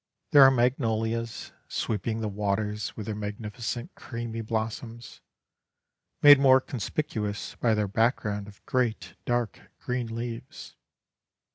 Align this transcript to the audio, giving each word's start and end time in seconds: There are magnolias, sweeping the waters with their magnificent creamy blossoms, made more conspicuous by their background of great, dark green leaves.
There 0.31 0.41
are 0.41 0.49
magnolias, 0.49 1.51
sweeping 1.67 2.21
the 2.21 2.27
waters 2.27 2.97
with 2.97 3.05
their 3.05 3.13
magnificent 3.13 3.93
creamy 3.93 4.41
blossoms, 4.41 5.21
made 6.23 6.39
more 6.39 6.59
conspicuous 6.59 7.53
by 7.53 7.75
their 7.75 7.87
background 7.87 8.47
of 8.47 8.65
great, 8.65 9.13
dark 9.25 9.59
green 9.79 10.07
leaves. 10.15 10.75